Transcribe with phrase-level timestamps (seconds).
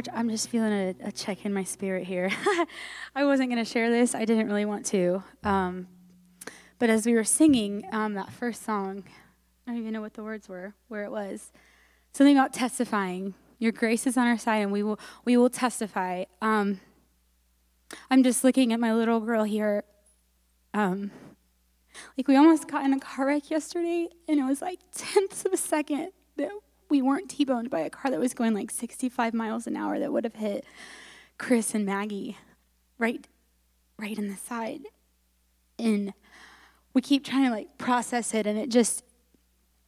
[0.00, 2.30] church, I'm just feeling a, a check in my spirit here.
[3.14, 5.22] I wasn't going to share this, I didn't really want to.
[5.44, 5.88] Um,
[6.78, 9.04] but as we were singing um, that first song,
[9.66, 11.52] I don't even know what the words were, where it was.
[12.12, 13.34] Something about testifying.
[13.58, 16.24] Your grace is on our side, and we will we will testify.
[16.40, 16.80] Um,
[18.10, 19.84] I'm just looking at my little girl here.
[20.72, 21.10] Um,
[22.16, 25.52] like we almost got in a car wreck yesterday, and it was like tenths of
[25.52, 26.50] a second that
[26.90, 30.12] we weren't T-boned by a car that was going like 65 miles an hour that
[30.12, 30.64] would have hit
[31.38, 32.36] Chris and Maggie
[32.98, 33.26] right
[33.98, 34.80] right in the side.
[35.78, 36.12] And
[36.92, 39.04] we keep trying to like process it and it just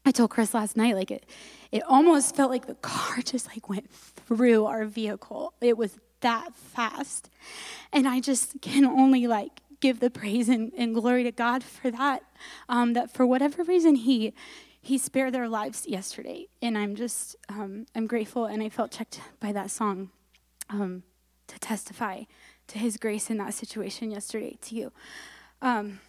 [0.04, 1.26] I told Chris last night like it
[1.70, 5.54] it almost felt like the car just like went through our vehicle.
[5.60, 7.28] It was that fast.
[7.92, 11.90] And I just can only like give the praise and, and glory to God for
[11.90, 12.22] that.
[12.68, 14.32] Um, that for whatever reason he
[14.84, 19.20] he spared their lives yesterday, and I'm just um, I'm grateful, and I felt checked
[19.38, 20.10] by that song
[20.68, 21.04] um,
[21.46, 22.24] to testify
[22.66, 24.92] to His grace in that situation yesterday to you.
[25.62, 26.00] Um,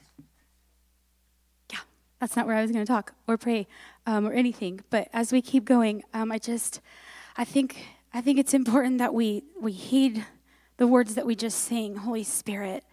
[1.71, 1.81] yeah,
[2.19, 3.67] that's not where I was going to talk or pray
[4.07, 4.81] um, or anything.
[4.89, 6.81] But as we keep going, um, I just
[7.37, 10.25] I think I think it's important that we we heed
[10.77, 11.97] the words that we just sing.
[11.97, 12.83] Holy Spirit,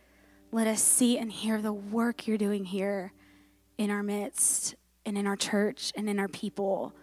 [0.53, 3.15] let us see and hear the work you're doing here
[3.79, 4.75] in our midst
[5.07, 6.95] and in our church and in our people.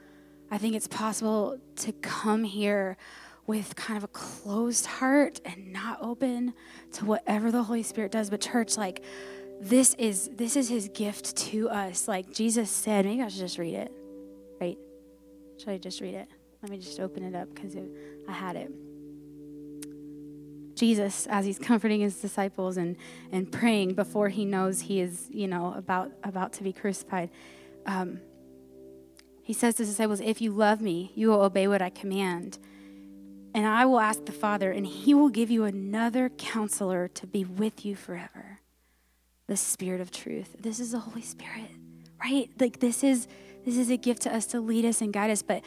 [0.49, 2.97] I think it's possible to come here
[3.45, 6.53] with kind of a closed heart and not open
[6.93, 8.29] to whatever the Holy Spirit does.
[8.29, 9.03] But church, like
[9.59, 12.07] this is this is his gift to us.
[12.07, 13.91] Like Jesus said, maybe I should just read it.
[14.59, 14.77] Right?
[15.57, 16.27] Should I just read it?
[16.61, 17.75] Let me just open it up because
[18.27, 18.71] I had it.
[20.77, 22.95] Jesus, as he's comforting his disciples and,
[23.31, 27.31] and praying before he knows he is, you know, about, about to be crucified,
[27.87, 28.19] um,
[29.41, 32.59] he says to his disciples, If you love me, you will obey what I command.
[33.53, 37.45] And I will ask the Father, and he will give you another counselor to be
[37.45, 38.59] with you forever
[39.47, 40.55] the Spirit of truth.
[40.59, 41.71] This is the Holy Spirit,
[42.21, 42.49] right?
[42.59, 43.27] Like this is
[43.65, 45.63] this is a gift to us to lead us and guide us, but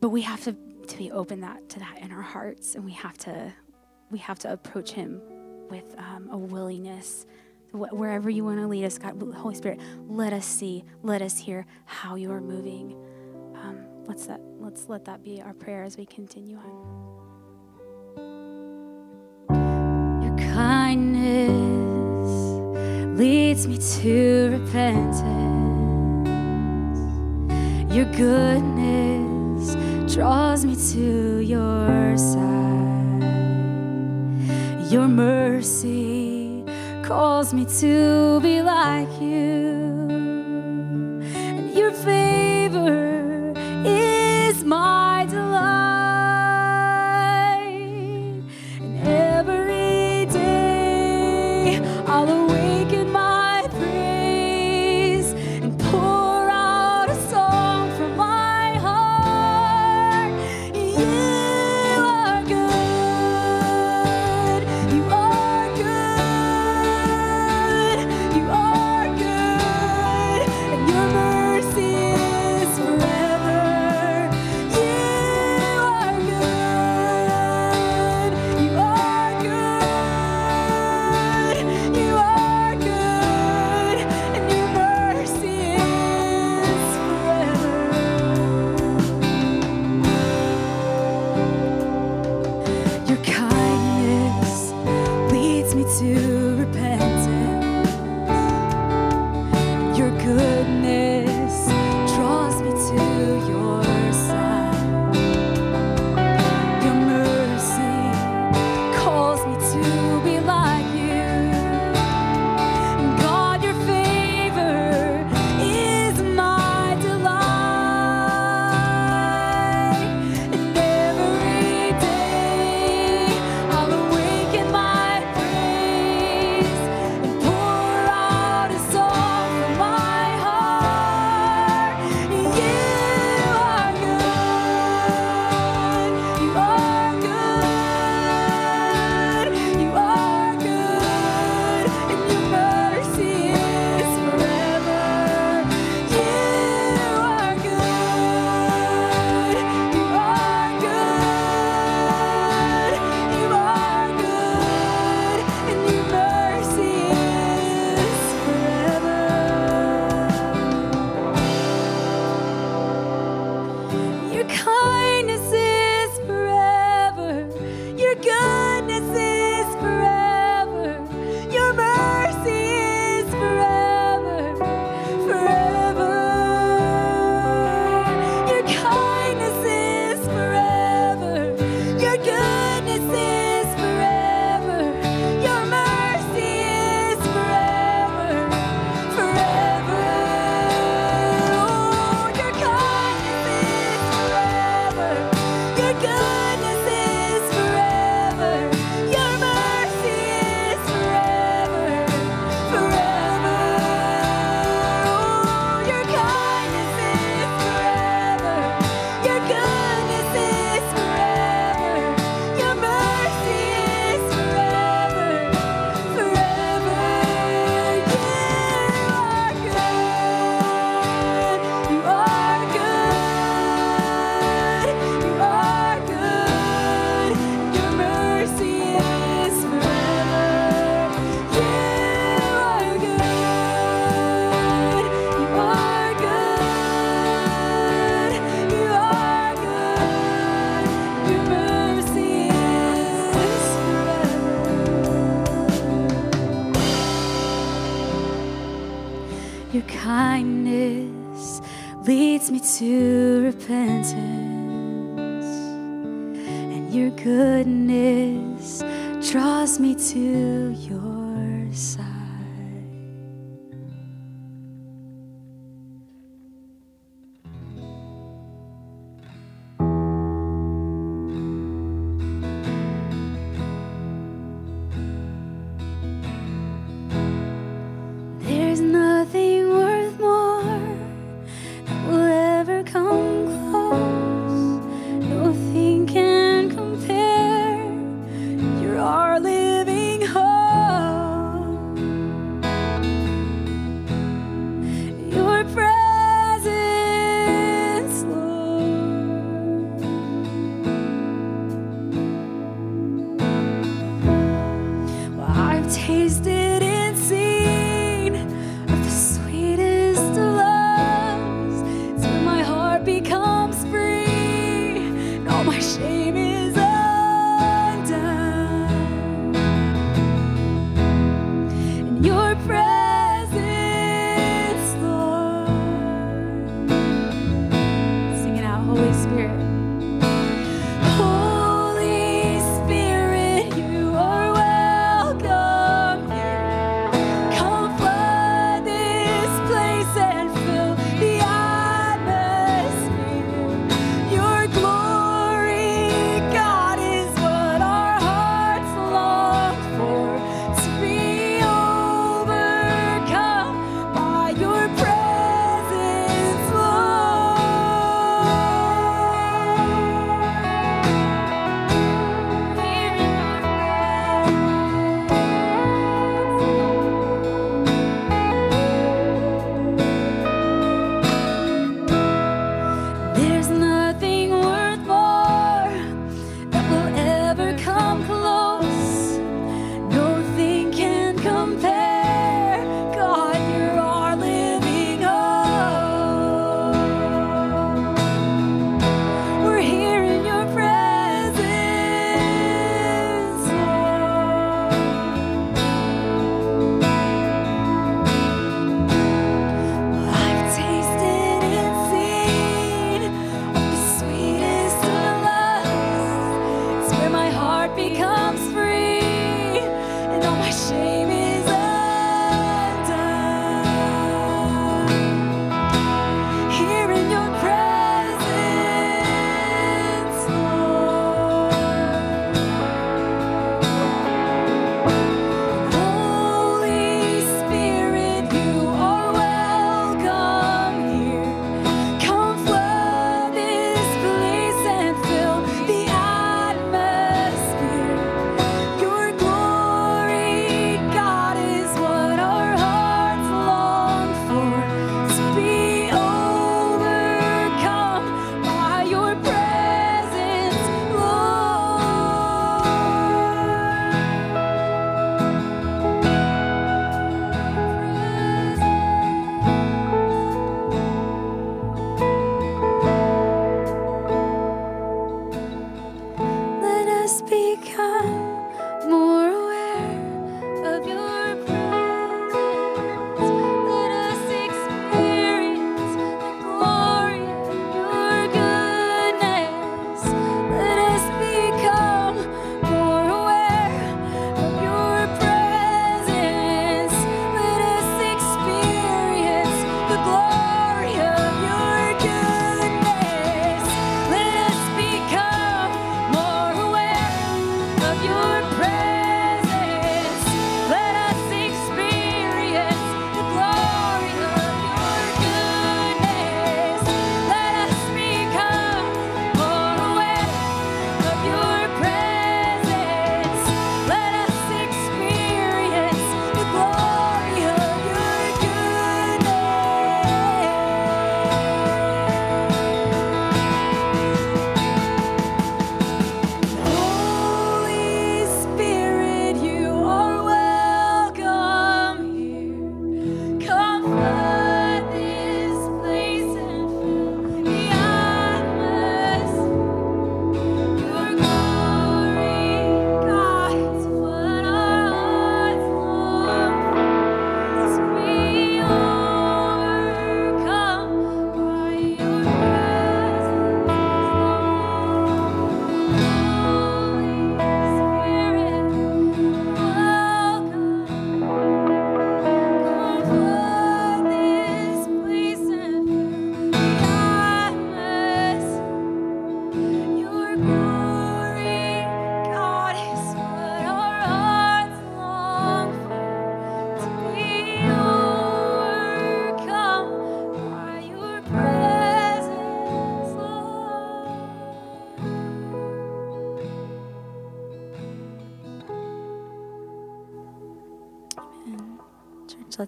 [0.00, 0.56] but we have to
[0.88, 3.52] to be open that to that in our hearts, and we have to
[4.10, 5.20] we have to approach Him
[5.68, 7.26] with um, a willingness.
[7.76, 11.66] Wherever you want to lead us, God, Holy Spirit, let us see, let us hear
[11.84, 12.96] how you are moving.
[13.54, 14.28] Um, let's
[14.58, 17.06] let's let that be our prayer as we continue on.
[20.24, 21.50] Your kindness
[23.18, 25.20] leads me to repentance.
[27.94, 29.76] Your goodness
[30.14, 32.56] draws me to your side.
[34.90, 36.15] Your mercy
[37.06, 39.75] calls me to be like you.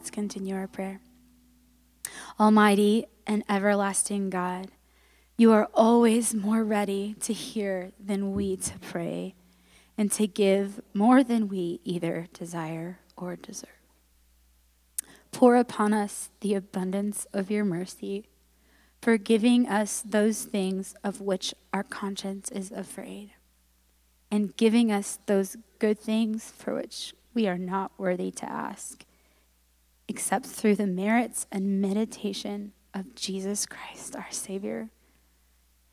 [0.09, 1.01] Let's continue our prayer.
[2.41, 4.71] Almighty and everlasting God,
[5.37, 9.35] you are always more ready to hear than we to pray,
[9.99, 13.69] and to give more than we either desire or deserve.
[15.31, 18.25] Pour upon us the abundance of your mercy,
[19.03, 23.33] forgiving us those things of which our conscience is afraid,
[24.31, 29.05] and giving us those good things for which we are not worthy to ask,
[30.09, 34.89] except through the merits and meditation of Jesus Christ, our Savior,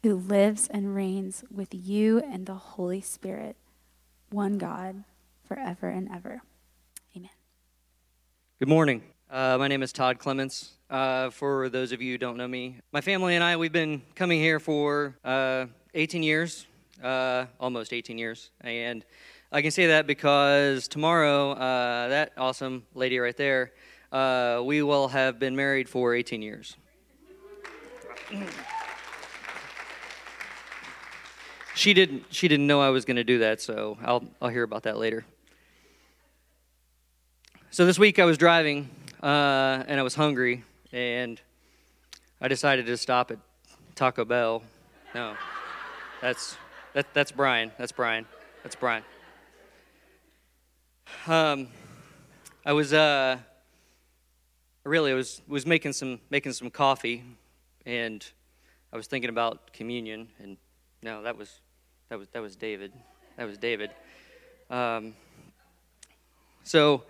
[0.03, 3.57] who lives and reigns with you and the Holy Spirit,
[4.31, 5.03] one God,
[5.43, 6.41] forever and ever.
[7.15, 7.29] Amen.
[8.59, 9.03] Good morning.
[9.29, 10.71] Uh, my name is Todd Clements.
[10.89, 14.01] Uh, for those of you who don't know me, my family and I, we've been
[14.15, 16.67] coming here for uh, 18 years,
[17.03, 18.51] uh, almost 18 years.
[18.61, 19.03] And
[19.51, 23.73] I can say that because tomorrow, uh, that awesome lady right there,
[24.15, 26.77] uh, we will have been married for 18 years.
[31.75, 32.23] she didn't.
[32.29, 34.97] She didn't know I was going to do that, so I'll I'll hear about that
[34.97, 35.25] later.
[37.71, 38.89] So this week I was driving
[39.21, 41.41] uh, and I was hungry, and
[42.39, 43.39] I decided to stop at
[43.95, 44.63] Taco Bell.
[45.13, 45.35] No,
[46.21, 46.55] that's
[46.93, 47.73] that, that's Brian.
[47.77, 48.25] That's Brian.
[48.63, 49.03] That's Brian.
[51.27, 51.67] Um,
[52.65, 53.39] I was uh,
[54.85, 57.23] really I was was making some making some coffee,
[57.85, 58.25] and
[58.93, 60.57] I was thinking about communion, and
[61.01, 61.59] no, that was
[62.09, 62.93] that was that was David.
[63.37, 63.91] That was David.
[64.69, 65.13] Um,
[66.63, 67.03] so,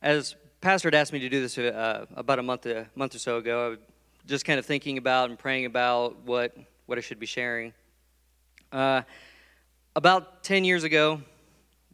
[0.00, 3.18] as Pastor had asked me to do this uh, about a month a month or
[3.18, 3.78] so ago, I was
[4.26, 7.72] just kind of thinking about and praying about what what I should be sharing.
[8.70, 9.02] Uh,
[9.94, 11.22] about ten years ago,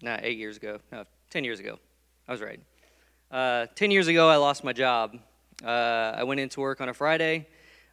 [0.03, 1.79] not eight years ago, no, ten years ago,
[2.27, 2.61] I was right.
[3.33, 5.19] Uh, ten years ago, I lost my job.
[5.65, 7.49] Uh, I went into work on a Friday.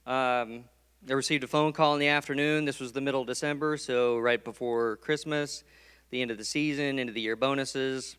[0.05, 0.65] Um,
[1.09, 2.65] I received a phone call in the afternoon.
[2.65, 5.63] This was the middle of December, so right before Christmas,
[6.09, 8.17] the end of the season, end of the year bonuses.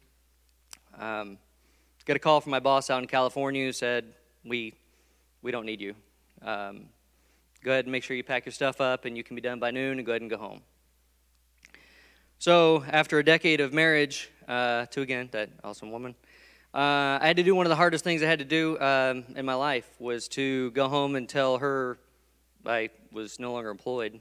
[0.98, 1.36] Um,
[2.06, 4.72] got a call from my boss out in California who said, "We,
[5.42, 5.94] we don't need you.
[6.40, 6.86] Um,
[7.62, 9.58] go ahead and make sure you pack your stuff up, and you can be done
[9.58, 10.62] by noon, and go ahead and go home."
[12.38, 16.14] So after a decade of marriage uh, to again that awesome woman,
[16.72, 19.24] uh, I had to do one of the hardest things I had to do um,
[19.34, 21.98] in my life was to go home and tell her
[22.64, 24.20] I was no longer employed.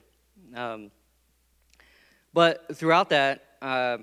[0.56, 0.90] Um,
[2.34, 4.00] but throughout that, uh,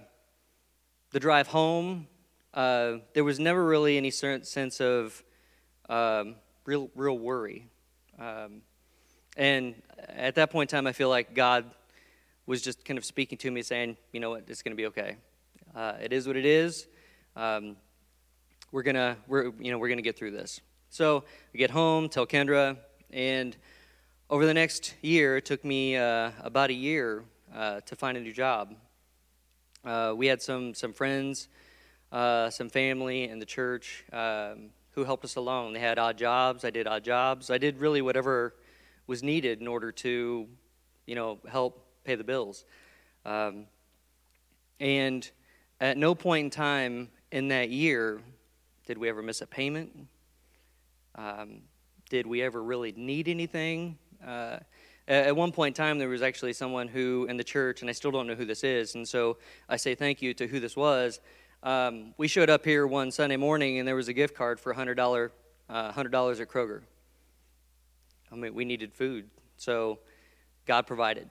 [1.10, 2.06] the drive home,
[2.54, 5.24] uh, there was never really any sense of
[5.88, 7.66] um, real, real worry.
[8.16, 8.62] Um,
[9.36, 9.74] and
[10.08, 11.64] at that point in time, I feel like God
[12.46, 14.44] was just kind of speaking to me, saying, "You know what?
[14.46, 15.16] It's going to be okay.
[15.74, 16.86] Uh, it is what it is.
[17.34, 17.76] Um,
[18.72, 21.24] we're gonna, we're, you know, we're gonna get through this." So
[21.54, 22.76] I get home, tell Kendra,
[23.10, 23.56] and
[24.28, 27.24] over the next year, it took me uh, about a year
[27.54, 28.74] uh, to find a new job.
[29.84, 31.48] Uh, we had some, some friends,
[32.10, 35.74] uh, some family in the church um, who helped us along.
[35.74, 36.64] They had odd jobs.
[36.64, 37.50] I did odd jobs.
[37.50, 38.54] I did really whatever
[39.06, 40.48] was needed in order to,
[41.06, 42.64] you know, help pay the bills.
[43.24, 43.66] Um,
[44.80, 45.30] and
[45.80, 48.20] at no point in time in that year
[48.86, 50.06] did we ever miss a payment.
[51.16, 51.62] Um,
[52.08, 53.98] did we ever really need anything?
[54.24, 54.58] Uh,
[55.08, 57.92] at one point in time, there was actually someone who in the church, and I
[57.92, 60.76] still don't know who this is, and so I say thank you to who this
[60.76, 61.20] was.
[61.62, 64.72] Um, we showed up here one Sunday morning, and there was a gift card for
[64.72, 65.30] $100,
[65.68, 66.82] uh, $100 at Kroger.
[68.30, 69.98] I mean, we needed food, so
[70.64, 71.28] God provided.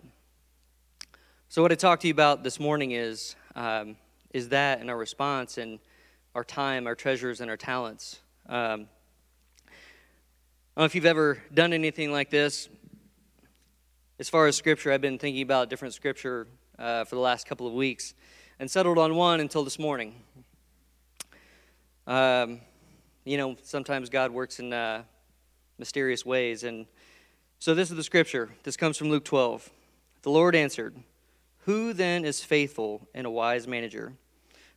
[1.47, 3.95] So, what I talked to you about this morning is, um,
[4.33, 5.79] is that and our response and
[6.35, 8.19] our time, our treasures, and our talents.
[8.47, 8.75] Um, I
[10.75, 12.67] don't know if you've ever done anything like this.
[14.19, 17.67] As far as scripture, I've been thinking about different scripture uh, for the last couple
[17.67, 18.13] of weeks
[18.59, 20.13] and settled on one until this morning.
[22.05, 22.59] Um,
[23.23, 25.03] you know, sometimes God works in uh,
[25.79, 26.65] mysterious ways.
[26.65, 26.85] And
[27.59, 28.49] so this is the scripture.
[28.63, 29.69] This comes from Luke 12.
[30.23, 30.97] The Lord answered,
[31.59, 34.15] Who then is faithful and a wise manager,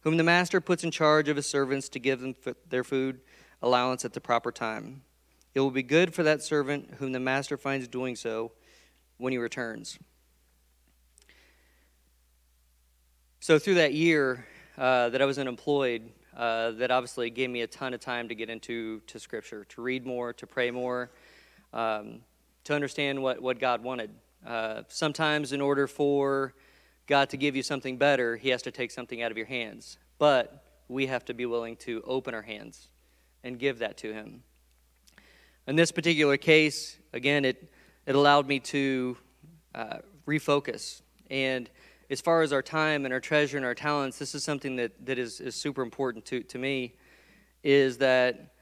[0.02, 2.34] whom the master puts in charge of his servants to give them
[2.68, 3.20] their food
[3.62, 5.02] allowance at the proper time?
[5.54, 8.52] It will be good for that servant whom the master finds doing so
[9.16, 9.98] when he returns.
[13.40, 17.66] So, through that year uh, that I was unemployed, uh, that obviously gave me a
[17.66, 21.10] ton of time to get into to Scripture, to read more, to pray more,
[21.72, 22.20] um,
[22.64, 24.10] to understand what, what God wanted.
[24.46, 26.54] Uh, sometimes, in order for
[27.08, 29.98] God to give you something better, He has to take something out of your hands.
[30.18, 32.88] But we have to be willing to open our hands
[33.42, 34.42] and give that to Him.
[35.66, 37.72] In this particular case, again, it,
[38.06, 39.16] it allowed me to
[39.74, 41.02] uh, refocus.
[41.30, 41.68] And
[42.10, 44.92] as far as our time and our treasure and our talents, this is something that,
[45.06, 46.94] that is, is super important to, to me,
[47.62, 48.54] is that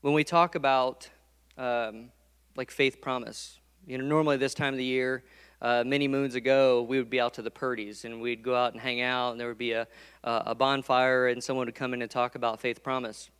[0.00, 1.08] when we talk about
[1.56, 2.10] um,
[2.56, 5.24] like faith promise, you know, normally this time of the year,
[5.66, 8.72] uh, many moons ago, we would be out to the Purdy's and we'd go out
[8.72, 9.88] and hang out, and there would be a,
[10.22, 13.30] a bonfire, and someone would come in and talk about faith promise.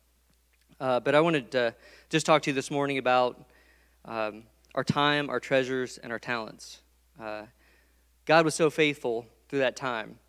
[0.77, 1.73] Uh, but I wanted to
[2.09, 3.49] just talk to you this morning about
[4.03, 4.43] um,
[4.75, 6.81] our time, our treasures, and our talents.
[7.17, 7.43] Uh,
[8.25, 10.19] God was so faithful through that time,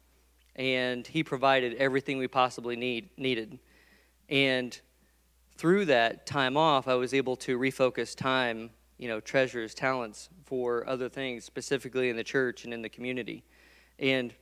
[0.54, 3.58] and He provided everything we possibly need, needed.
[4.28, 4.80] And
[5.56, 10.86] through that time off, I was able to refocus time, you know, treasures, talents for
[10.88, 13.44] other things, specifically in the church and in the community.
[13.98, 14.34] And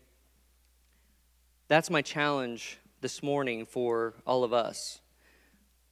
[1.68, 5.00] that's my challenge this morning for all of us.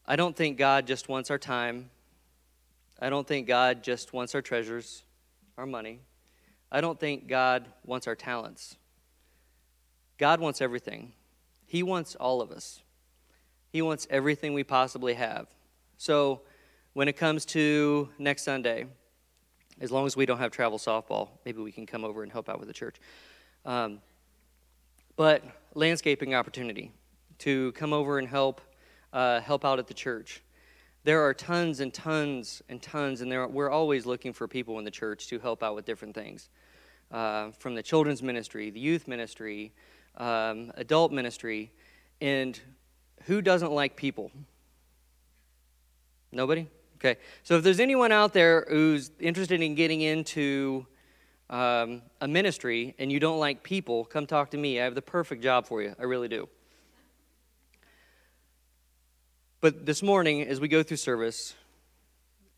[0.06, 1.90] I don't think God just wants our time.
[3.00, 5.02] I don't think God just wants our treasures,
[5.58, 6.00] our money.
[6.70, 8.76] I don't think God wants our talents.
[10.18, 11.12] God wants everything.
[11.66, 12.82] He wants all of us.
[13.70, 15.48] He wants everything we possibly have.
[15.96, 16.42] So,
[16.94, 18.86] when it comes to next Sunday,
[19.80, 22.48] as long as we don't have travel softball, maybe we can come over and help
[22.48, 22.96] out with the church.
[23.66, 24.00] Um,
[25.16, 25.42] but
[25.74, 26.92] landscaping opportunity
[27.38, 28.60] to come over and help
[29.12, 30.42] uh, help out at the church.
[31.04, 34.84] There are tons and tons and tons, and there, we're always looking for people in
[34.84, 36.48] the church to help out with different things.
[37.12, 39.72] Uh, from the children's ministry, the youth ministry,
[40.16, 41.70] um, adult ministry,
[42.20, 42.58] and
[43.24, 44.32] who doesn't like people?
[46.32, 46.66] Nobody?
[47.04, 47.20] Okay.
[47.42, 50.86] So if there's anyone out there who's interested in getting into
[51.50, 54.80] um, a ministry and you don't like people, come talk to me.
[54.80, 55.94] I have the perfect job for you.
[55.98, 56.48] I really do.
[59.60, 61.54] But this morning, as we go through service,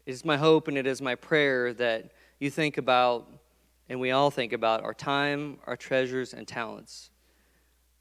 [0.07, 3.29] it is my hope and it is my prayer that you think about,
[3.89, 7.11] and we all think about, our time, our treasures, and talents.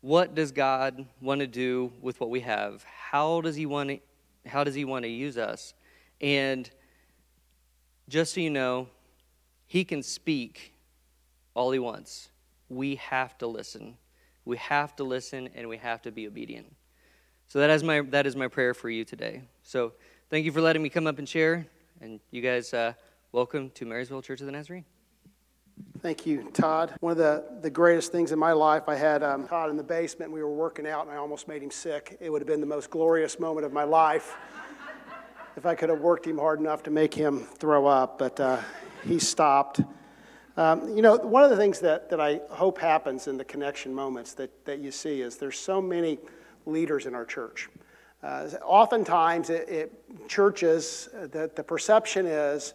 [0.02, 2.84] What does God want to do with what we have?
[2.84, 4.00] How does He want to,
[4.48, 5.74] how does He want to use us?
[6.22, 6.70] And
[8.08, 8.88] just so you know,
[9.68, 10.74] He can speak
[11.54, 12.30] all He wants.
[12.70, 13.98] We have to listen.
[14.44, 16.74] We have to listen and we have to be obedient.
[17.48, 19.42] So that is my that is my prayer for you today.
[19.64, 19.94] So
[20.30, 21.68] thank you for letting me come up and share,
[22.02, 22.94] and you guys, uh,
[23.32, 24.86] welcome to Marysville Church of the Nazarene.
[26.02, 26.94] Thank you, Todd.
[27.02, 29.84] One of the, the greatest things in my life, I had um, Todd in the
[29.84, 30.32] basement.
[30.32, 32.18] We were working out, and I almost made him sick.
[32.22, 34.36] It would have been the most glorious moment of my life
[35.56, 38.60] if I could have worked him hard enough to make him throw up, but uh,
[39.04, 39.82] he stopped.
[40.58, 43.94] Um, you know, one of the things that, that I hope happens in the connection
[43.94, 46.20] moments that, that you see is there's so many
[46.66, 47.70] leaders in our church.
[48.22, 52.74] Uh, oftentimes, it, it, churches, uh, the, the perception is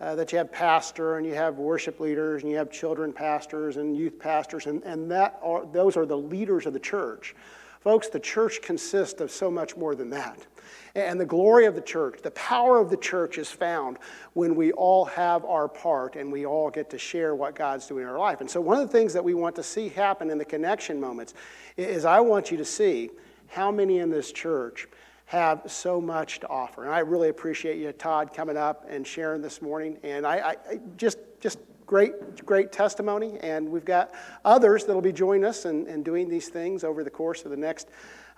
[0.00, 3.76] uh, that you have pastor and you have worship leaders and you have children pastors
[3.76, 7.34] and youth pastors, and, and that are, those are the leaders of the church.
[7.80, 10.46] Folks, the church consists of so much more than that.
[10.94, 13.98] And the glory of the church, the power of the church is found
[14.32, 18.02] when we all have our part and we all get to share what God's doing
[18.02, 18.40] in our life.
[18.40, 21.00] And so, one of the things that we want to see happen in the connection
[21.00, 21.34] moments
[21.76, 23.10] is I want you to see
[23.46, 24.88] how many in this church
[25.26, 26.84] have so much to offer.
[26.84, 29.98] And I really appreciate you, Todd, coming up and sharing this morning.
[30.02, 33.38] And I, I just, just great, great testimony.
[33.40, 37.44] And we've got others that'll be joining us and, doing these things over the course
[37.44, 37.88] of the next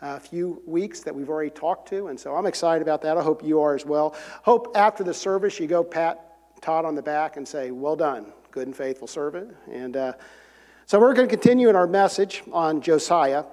[0.01, 2.07] uh, few weeks that we've already talked to.
[2.07, 3.19] And so I'm excited about that.
[3.19, 4.15] I hope you are as well.
[4.43, 6.27] Hope after the service you go pat
[6.63, 9.55] Todd on the back and say, Well done, good and faithful servant.
[9.71, 10.13] And uh,
[10.87, 13.45] so we're going to continue in our message on Josiah.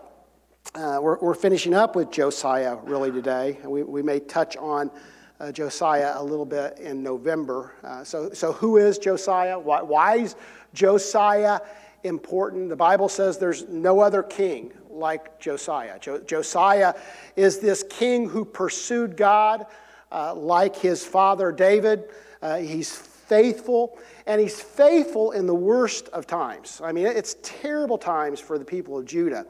[0.76, 3.58] Uh, we're, we're, finishing up with Josiah really today.
[3.64, 4.92] We, we may touch on
[5.40, 7.74] uh, Josiah a little bit in November.
[7.84, 9.58] Uh, so, so, who is Josiah?
[9.60, 10.36] Why, why is
[10.74, 11.60] Josiah
[12.04, 12.70] important?
[12.70, 16.00] The Bible says there's no other king like Josiah.
[16.00, 16.94] Jo- Josiah
[17.36, 19.66] is this king who pursued God
[20.12, 22.06] uh, like his father David.
[22.42, 26.82] Uh, he's faithful, and he's faithful in the worst of times.
[26.84, 29.46] I mean, it's terrible times for the people of Judah.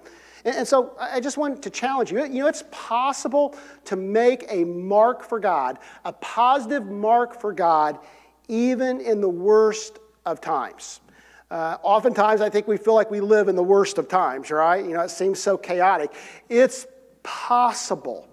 [0.45, 2.23] And, so I just want to challenge you.
[2.26, 8.00] You know, it's possible to make a mark for God, a positive mark for God,
[8.47, 11.02] even in the worst of times.
[11.50, 14.84] Uh, oftentimes, I think we feel like we live in the worst of times, right?
[14.84, 16.13] You know, it seems so chaotic.
[16.50, 16.86] It's
[17.23, 18.28] possible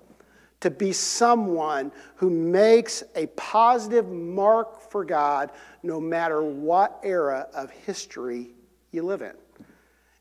[0.61, 7.71] to be someone who makes a positive mark for God no matter what era of
[7.71, 8.51] history
[8.91, 9.35] you live in.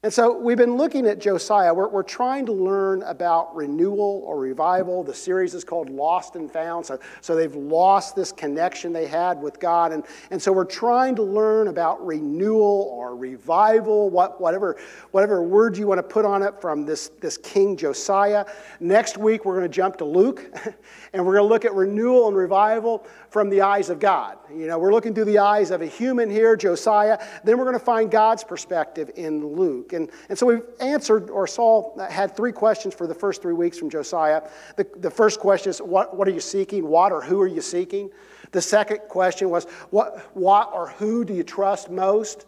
[0.03, 1.73] And so we've been looking at Josiah.
[1.73, 5.01] We're, we're trying to learn about renewal or revival.
[5.01, 6.85] The series is called Lost and Found.
[6.85, 9.93] So, so they've lost this connection they had with God.
[9.93, 14.77] And, and so we're trying to learn about renewal or revival, what, whatever,
[15.11, 18.45] whatever word you want to put on it from this, this King Josiah.
[18.81, 20.53] Next week, we're going to jump to Luke.
[21.15, 24.39] And we're going to look at renewal and revival from the eyes of God.
[24.51, 27.23] You know, we're looking through the eyes of a human here, Josiah.
[27.43, 29.92] Then we're going to find God's perspective in Luke.
[29.93, 33.77] And, and so we've answered, or Saul had three questions for the first three weeks
[33.77, 34.41] from Josiah.
[34.75, 36.87] The, the first question is, what, what are you seeking?
[36.87, 38.09] What or who are you seeking?
[38.51, 42.45] The second question was, what, what or who do you trust most?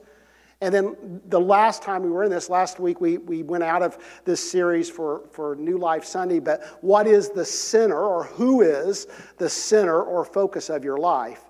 [0.61, 3.83] And then the last time we were in this, last week, we, we went out
[3.83, 6.39] of this series for, for New Life Sunday.
[6.39, 11.41] But what is the center, or who is the center or focus of your life?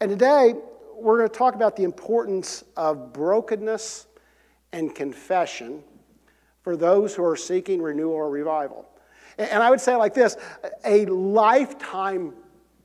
[0.00, 0.54] And today,
[0.96, 4.07] we're going to talk about the importance of brokenness
[4.72, 5.82] and confession
[6.62, 8.86] for those who are seeking renewal or revival.
[9.38, 10.36] And I would say like this
[10.84, 12.34] a lifetime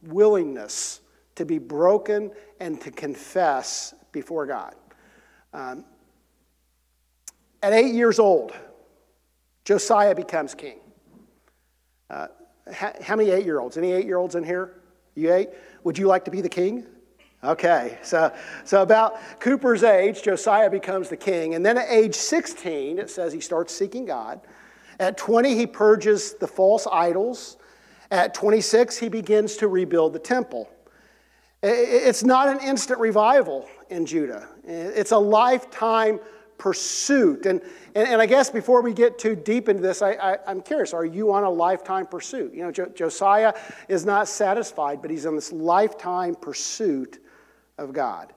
[0.04, 1.02] willingness
[1.36, 4.76] to be broken and to confess before God.
[5.54, 5.84] Um,
[7.62, 8.54] at eight years old,
[9.66, 10.80] Josiah becomes king.
[12.10, 12.28] Uh,
[12.72, 13.78] how, how, many eight year olds?
[13.78, 14.82] Any eight year olds in here?
[15.16, 15.50] You eight?
[15.84, 16.86] Would you like to be the king?
[17.44, 21.56] Okay, so, so about Cooper's age, Josiah becomes the king.
[21.56, 24.40] And then at age 16, it says he starts seeking God.
[24.98, 27.58] At 20, he purges the false idols.
[28.12, 30.70] At 26, he begins to rebuild the temple.
[31.62, 36.20] It's not an instant revival in Judah, it's a lifetime
[36.58, 37.46] pursuit.
[37.46, 37.62] And,
[37.96, 40.94] and, and I guess before we get too deep into this, I, I, am curious
[40.94, 42.54] are you on a lifetime pursuit?
[42.54, 43.54] You know, jo- Josiah
[43.90, 47.23] is not satisfied, but he's on this lifetime pursuit
[47.78, 48.34] of God.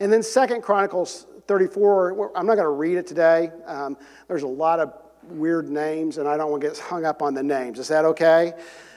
[0.00, 3.50] And then Second Chronicles 34, I'm not going to read it today.
[3.66, 3.96] Um,
[4.28, 4.92] there's a lot of
[5.24, 7.78] weird names, and I don't want to get hung up on the names.
[7.78, 8.52] Is that okay?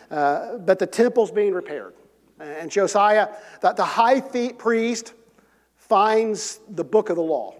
[0.09, 1.93] Uh, but the temple's being repaired.
[2.39, 3.29] And Josiah,
[3.61, 5.13] the, the high priest,
[5.77, 7.53] finds the book of the law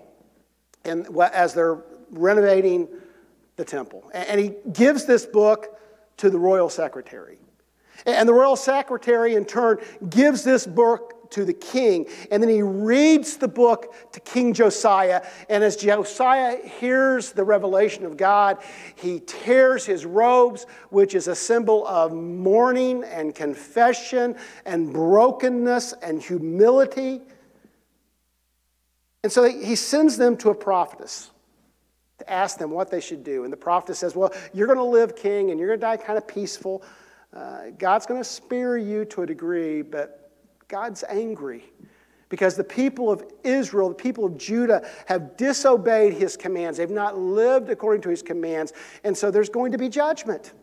[0.86, 2.88] and as they're renovating
[3.56, 4.10] the temple.
[4.14, 5.80] And he gives this book
[6.18, 7.38] to the royal secretary.
[8.06, 9.78] And the royal secretary, in turn,
[10.10, 12.08] gives this book to the king.
[12.30, 15.26] And then he reads the book to King Josiah.
[15.50, 18.60] And as Josiah hears the revelation of God,
[18.96, 26.22] he tears his robes, which is a symbol of mourning and confession and brokenness and
[26.22, 27.22] humility.
[29.24, 31.32] And so he sends them to a prophetess
[32.20, 33.44] to ask them what they should do.
[33.44, 35.98] And the prophetess says, Well, you're going to live king and you're going to die
[35.98, 36.84] kind of peaceful.
[37.34, 40.21] Uh, God's going to spare you to a degree, but
[40.72, 41.66] God's angry
[42.30, 46.78] because the people of Israel, the people of Judah, have disobeyed his commands.
[46.78, 48.72] They've not lived according to his commands.
[49.04, 50.54] And so there's going to be judgment.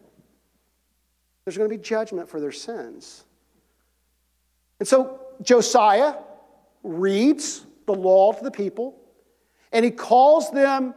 [1.44, 3.26] There's going to be judgment for their sins.
[4.78, 6.14] And so Josiah
[6.82, 8.98] reads the law to the people
[9.72, 10.94] and he calls them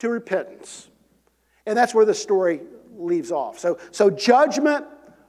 [0.00, 0.88] to repentance.
[1.64, 2.62] And that's where the story
[2.96, 3.60] leaves off.
[3.60, 4.84] So, so judgment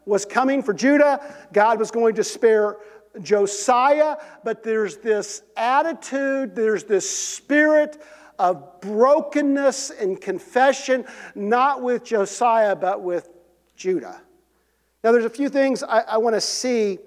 [0.06, 1.36] was coming for Judah.
[1.54, 2.78] God was going to spare
[3.22, 8.02] Josiah, but there's this attitude, there's this spirit
[8.38, 13.30] of brokenness and confession, not with Josiah, but with
[13.76, 14.22] Judah.
[15.04, 17.00] Now, there's a few things I, I want to see,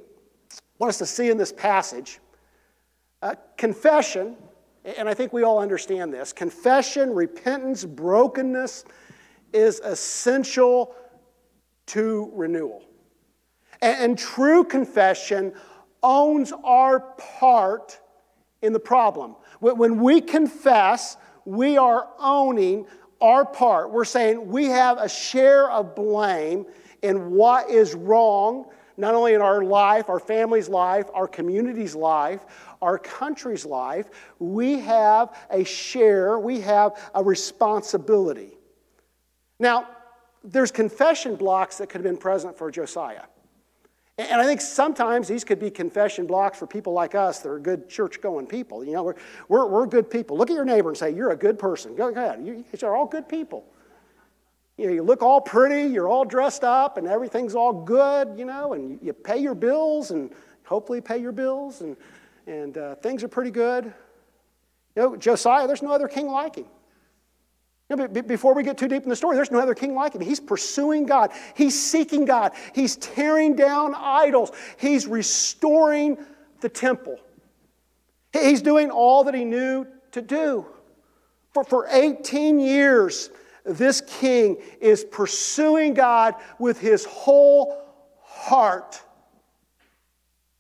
[0.79, 2.19] want us to see in this passage.
[3.23, 4.37] Uh, confession,
[4.85, 8.85] and I think we all understand this confession, repentance, brokenness
[9.53, 10.95] is essential
[11.87, 12.83] to renewal.
[13.83, 15.53] and, and true confession
[16.03, 17.99] owns our part
[18.63, 19.37] in the problem.
[19.61, 22.87] When we confess, we are owning
[23.21, 23.91] our part.
[23.91, 26.67] We're saying we have a share of blame
[27.03, 32.45] in what is wrong, not only in our life, our family's life, our community's life,
[32.81, 34.11] our country's life.
[34.39, 38.59] We have a share, we have a responsibility.
[39.59, 39.89] Now,
[40.45, 43.23] there's confession blocks that could have been present for Josiah.
[44.19, 47.59] And I think sometimes these could be confession blocks for people like us that are
[47.59, 48.85] good church going people.
[48.85, 49.15] You know, we're,
[49.49, 50.37] we're, we're good people.
[50.37, 51.97] Look at your neighbor and say, You're a good person.
[51.97, 52.45] Go ahead.
[52.45, 53.65] You, are all good people.
[54.77, 58.45] You, know, you look all pretty, you're all dressed up, and everything's all good, you
[58.45, 60.31] know, and you pay your bills and
[60.65, 61.97] hopefully pay your bills, and,
[62.47, 63.85] and uh, things are pretty good.
[64.97, 66.67] You know, Josiah, there's no other king like him.
[67.99, 70.21] You before we get too deep in the story, there's no other king like him.
[70.21, 76.19] He's pursuing God, he's seeking God, he's tearing down idols, he's restoring
[76.61, 77.19] the temple.
[78.33, 80.67] He's doing all that he knew to do.
[81.53, 83.29] For, for 18 years,
[83.65, 87.83] this king is pursuing God with his whole
[88.23, 89.01] heart.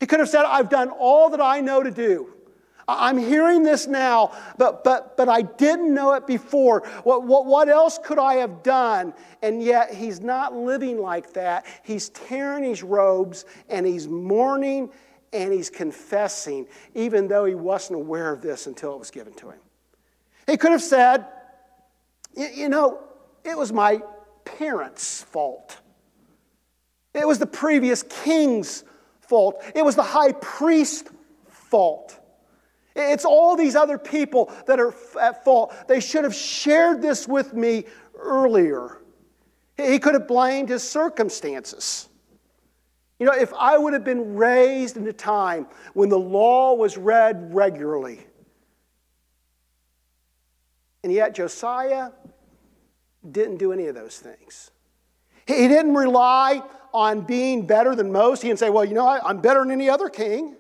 [0.00, 2.34] He could have said, I've done all that I know to do.
[2.99, 6.86] I'm hearing this now, but, but, but I didn't know it before.
[7.05, 9.14] What, what, what else could I have done?
[9.43, 11.66] And yet, he's not living like that.
[11.82, 14.90] He's tearing his robes and he's mourning
[15.32, 19.51] and he's confessing, even though he wasn't aware of this until it was given to
[19.51, 19.61] him.
[20.47, 21.26] He could have said,
[22.36, 23.01] You know,
[23.45, 24.01] it was my
[24.45, 25.78] parents' fault.
[27.14, 28.84] It was the previous king's
[29.20, 29.62] fault.
[29.74, 31.11] It was the high priest's
[31.49, 32.18] fault.
[32.95, 35.74] It's all these other people that are at fault.
[35.88, 37.84] They should have shared this with me
[38.18, 38.99] earlier.
[39.76, 42.09] He could have blamed his circumstances.
[43.18, 46.99] You know, if I would have been raised in a time when the law was
[46.99, 48.26] read regularly,
[51.05, 52.11] and yet Josiah
[53.30, 54.70] didn't do any of those things.
[55.47, 56.62] He didn't rely
[56.93, 58.43] on being better than most.
[58.43, 60.57] He didn't say, well, you know, I'm better than any other king.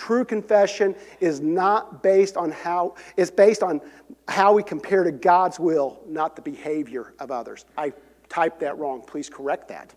[0.00, 3.82] True confession is not based on how, it's based on
[4.28, 7.66] how we compare to God's will, not the behavior of others.
[7.76, 7.92] I
[8.30, 9.02] typed that wrong.
[9.06, 9.92] Please correct that.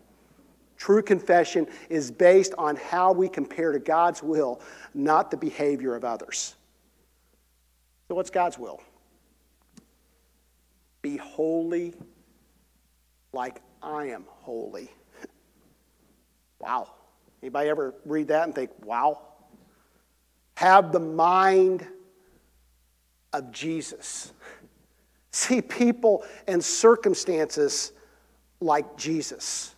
[0.76, 4.60] True confession is based on how we compare to God's will,
[4.92, 6.54] not the behavior of others.
[8.06, 8.82] So, what's God's will?
[11.00, 11.94] Be holy
[13.32, 14.90] like I am holy.
[16.60, 16.92] wow.
[17.42, 19.30] Anybody ever read that and think, wow?
[20.54, 21.86] Have the mind
[23.32, 24.32] of Jesus.
[25.30, 27.92] See people and circumstances
[28.60, 29.74] like Jesus.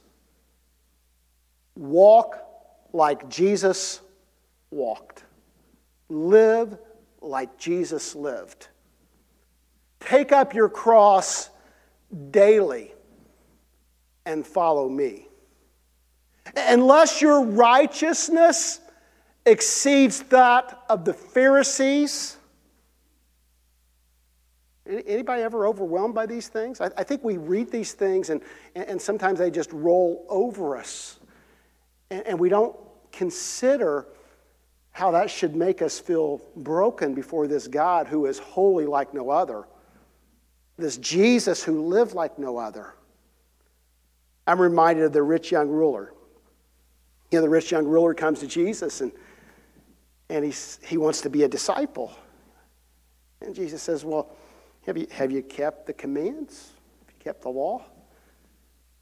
[1.75, 2.39] Walk
[2.93, 4.01] like Jesus
[4.71, 5.25] walked.
[6.09, 6.79] Live
[7.21, 8.69] like Jesus lived.
[10.01, 11.51] Take up your cross
[12.31, 12.93] daily
[14.25, 15.29] and follow me.
[16.55, 18.81] Unless your righteousness
[19.47, 22.37] exceeds that of the Pharisees.
[24.87, 26.81] Anybody ever overwhelmed by these things?
[26.81, 28.41] I, think we read these things and,
[28.75, 31.19] and sometimes they just roll over us.
[32.11, 32.77] And, and we don't
[33.11, 34.07] consider
[34.93, 39.29] how that should make us feel broken before this God who is holy like no
[39.31, 39.67] other,
[40.79, 42.95] this Jesus who lived like no other.
[44.47, 46.13] I'm reminded of the rich young ruler.
[47.31, 49.11] You know, the rich young ruler comes to Jesus and
[50.29, 52.13] and he's, he wants to be a disciple.
[53.41, 54.35] And Jesus says, Well,
[54.87, 56.73] have you, have you kept the commands?
[57.07, 57.85] Have you kept the law?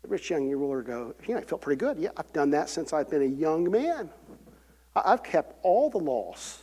[0.02, 1.98] The rich young ruler goes, You know, I feel pretty good.
[1.98, 4.10] Yeah, I've done that since I've been a young man.
[4.96, 6.60] I've kept all the laws.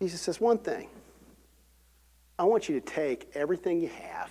[0.00, 0.88] Jesus says, One thing
[2.38, 4.30] I want you to take everything you have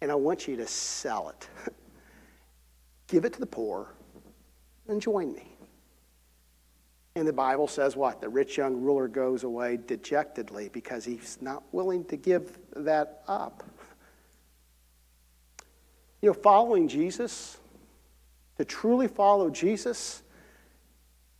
[0.00, 1.48] and I want you to sell it.
[3.06, 3.92] Give it to the poor
[4.88, 5.56] and join me.
[7.16, 8.20] And the Bible says what?
[8.20, 13.64] The rich young ruler goes away dejectedly because he's not willing to give that up.
[16.22, 17.58] You know, following Jesus,
[18.58, 20.22] to truly follow Jesus,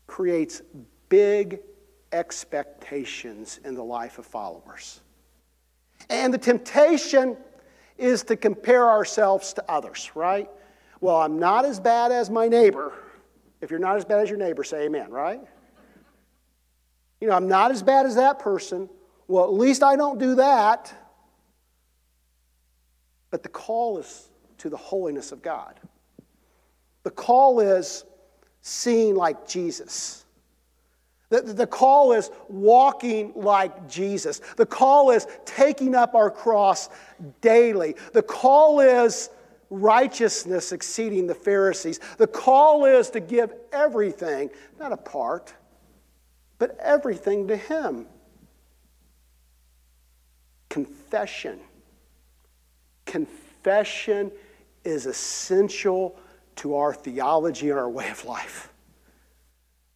[0.06, 0.62] creates
[1.08, 1.60] big
[2.12, 5.00] expectations in the life of followers.
[6.08, 7.36] And the temptation
[7.98, 10.48] is to compare ourselves to others, right?
[11.00, 12.92] Well, I'm not as bad as my neighbor.
[13.60, 15.40] If you're not as bad as your neighbor, say amen, right?
[17.20, 18.88] You know, I'm not as bad as that person.
[19.28, 20.92] Well, at least I don't do that.
[23.30, 25.78] But the call is to the holiness of God.
[27.02, 28.04] The call is
[28.60, 30.24] seeing like Jesus.
[31.28, 34.40] The, the call is walking like Jesus.
[34.56, 36.88] The call is taking up our cross
[37.40, 37.94] daily.
[38.12, 39.30] The call is
[39.70, 42.00] righteousness exceeding the Pharisees.
[42.18, 44.50] The call is to give everything,
[44.80, 45.54] not a part
[46.60, 48.06] but everything to Him.
[50.68, 51.58] Confession.
[53.06, 54.30] Confession
[54.84, 56.16] is essential
[56.56, 58.72] to our theology and our way of life.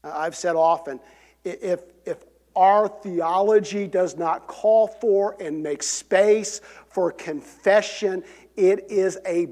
[0.03, 1.01] I've said often
[1.45, 2.25] if, if
[2.57, 8.25] our theology does not call for and make space for confession,
[8.57, 9.49] it is a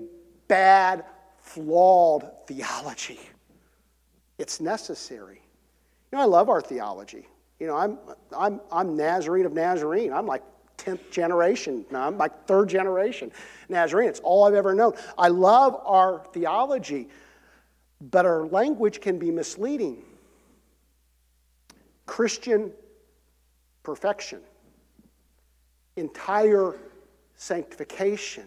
[0.49, 1.05] bad,
[1.39, 3.21] flawed theology.
[4.39, 5.42] It's necessary.
[6.13, 7.27] You know, I love our theology.
[7.59, 7.99] You know, I'm,
[8.37, 10.13] I'm, I'm Nazarene of Nazarene.
[10.13, 10.43] I'm like
[10.77, 11.87] 10th generation.
[11.91, 13.33] No, I'm like third generation
[13.69, 14.09] Nazarene.
[14.09, 14.93] It's all I've ever known.
[15.17, 17.09] I love our theology,
[18.11, 20.03] but our language can be misleading.
[22.05, 22.73] Christian
[23.83, 24.41] perfection.
[25.97, 26.75] entire
[27.37, 28.45] sanctification.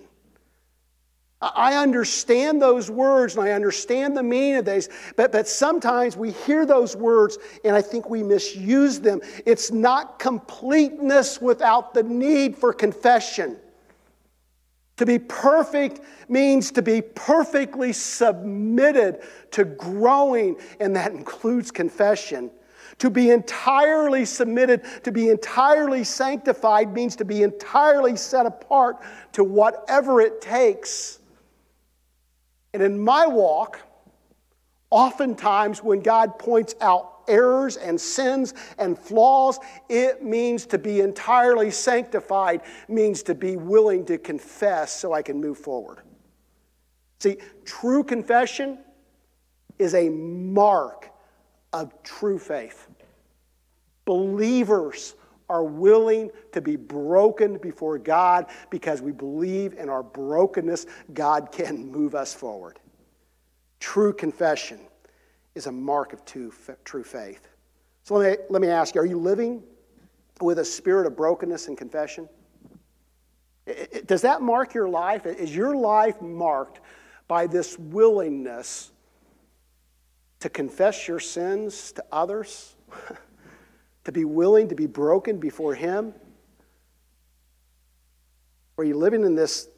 [1.54, 6.32] I understand those words and I understand the meaning of these, but, but sometimes we
[6.32, 9.22] hear those words and I think we misuse them.
[9.46, 13.58] It's not completeness without the need for confession.
[14.98, 19.22] To be perfect means to be perfectly submitted
[19.52, 22.50] to growing, and that includes confession.
[23.00, 28.98] To be entirely submitted, to be entirely sanctified means to be entirely set apart
[29.34, 31.20] to whatever it takes.
[32.76, 33.80] And in my walk,
[34.90, 41.72] oftentimes when God points out errors and sins and flaws, it means to be entirely
[41.72, 46.02] sanctified, means to be willing to confess so I can move forward.
[47.20, 48.80] See, true confession
[49.80, 51.10] is a mark
[51.72, 52.90] of true faith.
[54.04, 55.16] Believers
[55.50, 61.92] are willing to be broken before God because we believe in our brokenness, God can
[61.92, 62.80] move us forward.
[63.80, 64.80] True confession
[65.54, 66.52] is a mark of true,
[67.04, 67.48] faith.
[68.04, 69.64] So let me, let me ask you are you living
[70.42, 72.28] with a spirit of brokenness and confession?
[74.06, 75.26] Does that mark your life?
[75.26, 76.82] Is your life marked
[77.28, 78.92] by this willingness
[80.40, 82.76] to confess your sins to others?
[84.06, 86.14] to be willing to be broken before Him?
[88.78, 89.70] Or are you living in this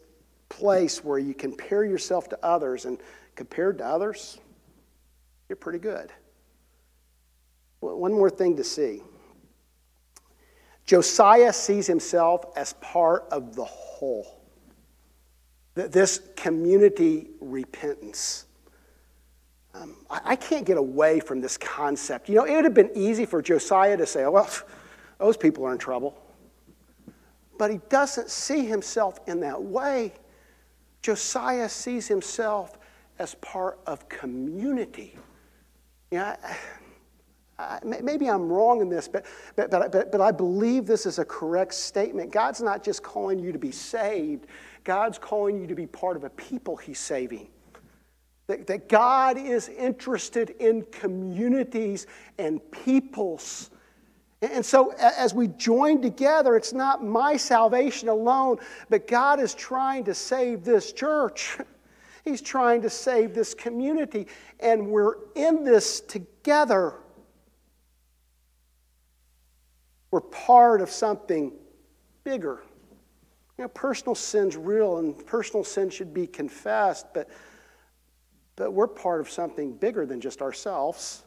[0.50, 2.98] place where you compare yourself to others and
[3.36, 4.40] compared to others?
[5.50, 6.12] you're pretty good.
[7.80, 9.02] One more thing to see
[10.86, 14.42] Josiah sees himself as part of the whole.
[15.76, 18.46] This community repentance.
[19.82, 22.30] Um, I, I can't get away from this concept.
[22.30, 24.50] You know, it would have been easy for Josiah to say, oh, well,
[25.20, 26.20] those people are in trouble.
[27.58, 30.14] But he doesn't see himself in that way.
[31.02, 32.78] Josiah sees himself
[33.20, 35.16] as part of community.
[36.12, 36.38] Yeah,
[37.84, 39.26] maybe I'm wrong in this, but,
[39.56, 42.32] but, but, but I believe this is a correct statement.
[42.32, 44.46] God's not just calling you to be saved,
[44.84, 47.48] God's calling you to be part of a people He's saving.
[48.48, 53.70] That, that God is interested in communities and peoples.
[54.42, 58.58] And so, as we join together, it's not my salvation alone,
[58.90, 61.58] but God is trying to save this church.
[62.24, 64.28] He's trying to save this community,
[64.60, 66.94] and we're in this together.
[70.12, 71.52] We're part of something
[72.24, 72.64] bigger.
[73.58, 77.30] You know, personal sin's real, and personal sin should be confessed, but,
[78.58, 81.24] but we're part of something bigger than just ourselves.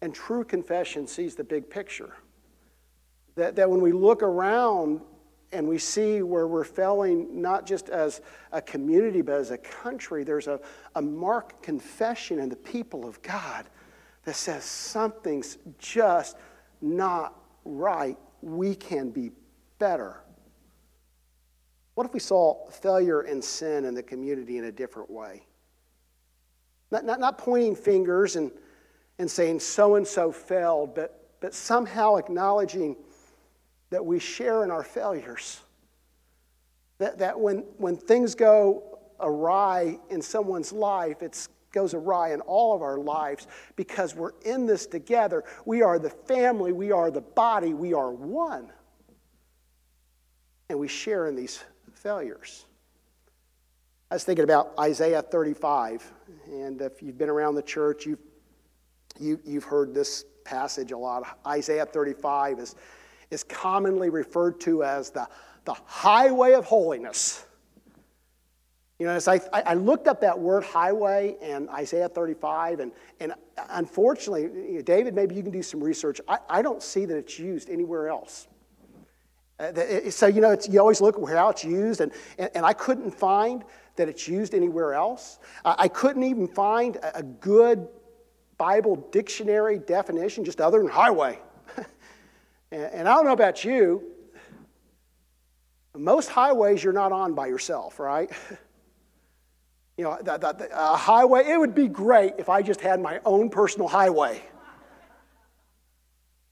[0.00, 2.14] And true confession sees the big picture.
[3.34, 5.00] That, that when we look around
[5.52, 8.20] and we see where we're failing not just as
[8.52, 10.60] a community but as a country there's a,
[10.94, 13.66] a marked confession in the people of god
[14.24, 16.36] that says something's just
[16.82, 19.30] not right we can be
[19.78, 20.20] better
[21.94, 25.47] what if we saw failure and sin in the community in a different way
[26.90, 28.50] not, not, not pointing fingers and,
[29.18, 32.96] and saying so and so failed but, but somehow acknowledging
[33.90, 35.60] that we share in our failures.
[36.98, 42.74] That, that when, when things go awry in someone's life, it goes awry in all
[42.74, 45.44] of our lives because we're in this together.
[45.64, 48.72] We are the family, we are the body, we are one.
[50.68, 51.62] And we share in these
[51.94, 52.66] failures.
[54.10, 56.10] I was thinking about Isaiah 35,
[56.50, 58.20] and if you've been around the church, you've,
[59.18, 61.38] you, you've heard this passage a lot.
[61.46, 62.74] Isaiah 35 is
[63.30, 65.26] is commonly referred to as the,
[65.64, 67.44] the highway of holiness.
[68.98, 73.32] You know, as I, I looked up that word highway in Isaiah 35, and, and
[73.70, 76.20] unfortunately, David, maybe you can do some research.
[76.26, 78.48] I, I don't see that it's used anywhere else.
[79.60, 83.10] Uh, so, you know, you always look how it's used, and, and, and, I couldn't
[83.10, 83.64] find
[83.98, 85.38] that it's used anywhere else.
[85.64, 87.86] I, couldn't even find a, good
[88.56, 91.38] Bible dictionary definition, just other than highway.
[92.70, 94.02] And, and I don't know about you,
[95.96, 98.30] most highways you're not on by yourself, right?
[99.96, 103.00] You know, the, the, the, a highway, it would be great if I just had
[103.00, 104.40] my own personal highway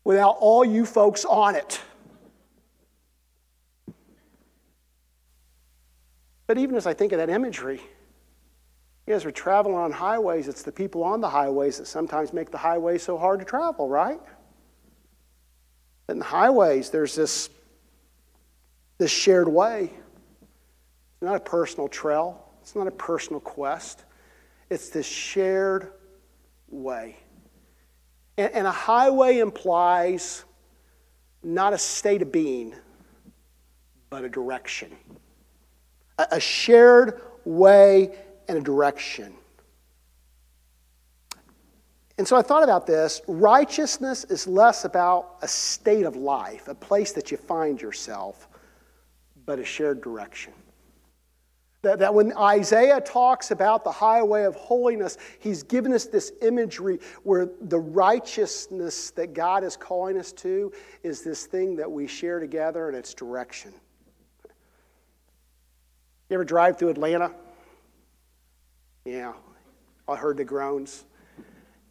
[0.02, 1.80] without all you folks on it.
[6.46, 7.80] But even as I think of that imagery,
[9.08, 12.58] as we're traveling on highways, it's the people on the highways that sometimes make the
[12.58, 14.20] highways so hard to travel, right?
[16.08, 17.50] In the highways, there's this
[18.98, 19.84] this shared way.
[19.84, 24.04] It's not a personal trail, it's not a personal quest.
[24.68, 25.92] It's this shared
[26.68, 27.16] way.
[28.36, 30.44] And, and a highway implies
[31.42, 32.74] not a state of being,
[34.10, 34.90] but a direction.
[36.18, 38.16] A, shared way
[38.48, 39.34] and a direction.
[42.18, 43.20] And so I thought about this.
[43.28, 48.48] Righteousness is less about a state of life, a place that you find yourself,
[49.44, 50.52] but a shared direction.
[51.82, 56.98] That, that when Isaiah talks about the highway of holiness, he's given us this imagery
[57.22, 62.40] where the righteousness that God is calling us to is this thing that we share
[62.40, 63.72] together and its direction.
[66.28, 67.30] You ever drive through Atlanta?
[69.04, 69.34] Yeah,
[70.08, 71.04] I heard the groans.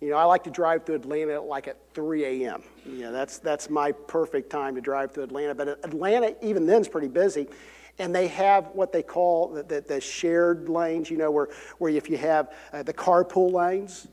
[0.01, 2.61] You know, I like to drive through Atlanta like at 3 a.m.
[2.85, 5.55] Yeah, that's, that's my perfect time to drive through Atlanta.
[5.55, 7.47] But Atlanta, even then, is pretty busy.
[7.97, 11.89] And they have what they call the, the, the shared lanes, you know, where, where
[11.89, 14.07] if you have uh, the carpool lanes,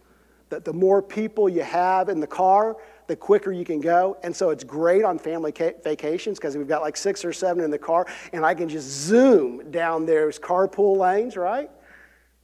[0.50, 2.76] that the more people you have in the car,
[3.06, 4.16] the quicker you can go.
[4.22, 7.64] And so it's great on family ca- vacations because we've got like six or seven
[7.64, 11.70] in the car, and I can just zoom down those carpool lanes, right?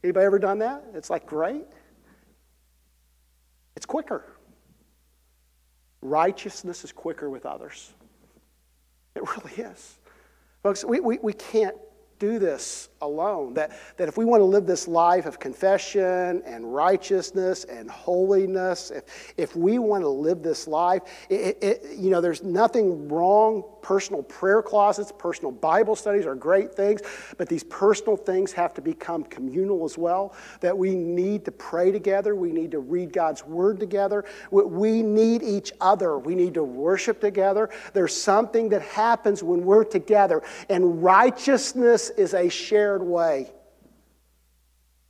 [0.03, 0.83] Anybody ever done that?
[0.93, 1.65] It's like great.
[3.75, 4.25] It's quicker.
[6.01, 7.91] Righteousness is quicker with others.
[9.15, 9.97] It really is.
[10.63, 11.75] Folks, we, we, we can't
[12.19, 13.53] do this alone.
[13.53, 18.91] That, that if we want to live this life of confession and righteousness and holiness,
[18.91, 23.63] if, if we want to live this life, it, it, you know, there's nothing wrong.
[23.81, 27.01] Personal prayer closets, personal Bible studies are great things,
[27.37, 30.35] but these personal things have to become communal as well.
[30.59, 35.41] That we need to pray together, we need to read God's word together, we need
[35.43, 37.69] each other, we need to worship together.
[37.93, 43.51] There's something that happens when we're together, and righteousness is a shared way.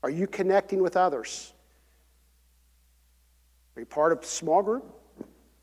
[0.03, 1.53] Are you connecting with others?
[3.75, 4.85] Are you part of a small group?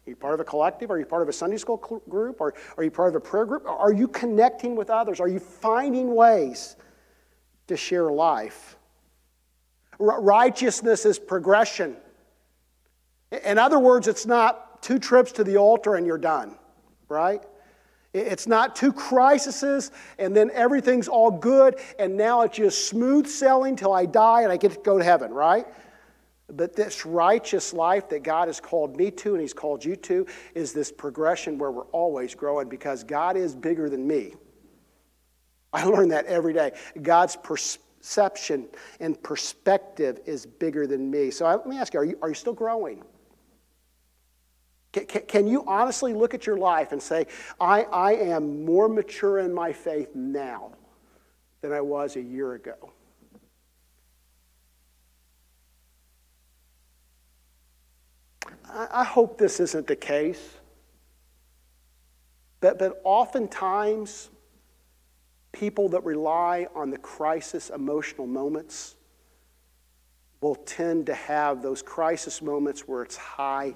[0.07, 0.91] Are you part of a collective?
[0.91, 2.41] Are you part of a Sunday school group?
[2.41, 3.67] Or are you part of a prayer group?
[3.67, 5.21] Are you connecting with others?
[5.21, 6.77] Are you finding ways
[7.67, 8.77] to share life?
[9.99, 11.97] R- righteousness is progression.
[13.45, 16.57] In other words, it's not two trips to the altar and you're done,
[17.09, 17.43] right?
[18.17, 23.77] It's not two crises and then everything's all good and now it's just smooth sailing
[23.77, 25.67] till I die and I get to go to heaven, right?
[26.49, 30.27] But this righteous life that God has called me to and He's called you to
[30.55, 34.35] is this progression where we're always growing because God is bigger than me.
[35.73, 36.73] I learn that every day.
[37.03, 38.69] God's perception
[39.01, 41.31] and perspective is bigger than me.
[41.31, 43.03] So let me ask you are you, are you still growing?
[45.05, 47.26] Can you honestly look at your life and say,
[47.61, 50.72] I, I am more mature in my faith now
[51.61, 52.92] than I was a year ago?
[58.68, 60.55] I, hope this isn't the case.
[62.61, 64.28] But, but oftentimes,
[65.53, 68.97] people that rely on the crisis emotional moments
[70.40, 73.74] will tend to have those crisis moments where it's high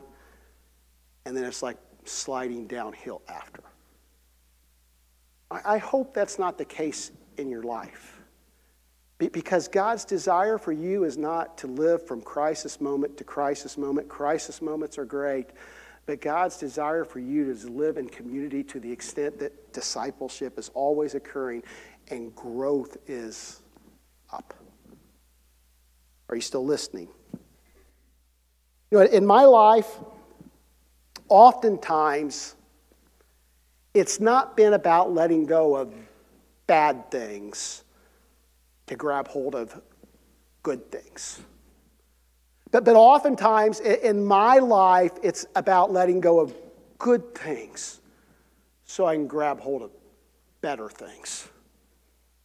[1.24, 3.62] and then it's like sliding downhill after.
[5.50, 8.20] I, I hope that's not the case in your life.
[9.18, 14.08] Because God's desire for you is not to live from crisis moment to crisis moment.
[14.08, 15.48] Crisis moments are great,
[16.06, 20.58] but God's desire for you is to live in community to the extent that discipleship
[20.58, 21.62] is always occurring
[22.08, 23.60] and growth is
[24.32, 24.54] up.
[26.30, 27.08] Are you still listening?
[28.90, 29.98] You know, in my life,
[31.30, 32.54] oftentimes
[33.94, 35.94] it's not been about letting go of
[36.66, 37.82] bad things
[38.86, 39.80] to grab hold of
[40.62, 41.40] good things.
[42.70, 46.54] But, but oftentimes in my life, it's about letting go of
[46.98, 48.00] good things
[48.84, 49.90] so I can grab hold of
[50.60, 51.48] better things.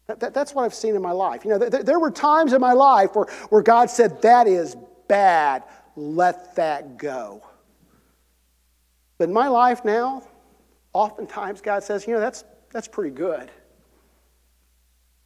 [0.07, 1.43] That, that, that's what I've seen in my life.
[1.43, 4.75] You know, th- there were times in my life where, where God said, That is
[5.07, 5.63] bad,
[5.95, 7.43] let that go.
[9.17, 10.23] But in my life now,
[10.93, 13.51] oftentimes God says, you know, that's, that's pretty good.